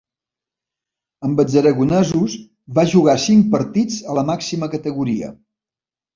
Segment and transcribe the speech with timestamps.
[1.27, 2.37] Amb els aragonesos,
[2.79, 5.33] va jugar cinc partits a la màxima categoria.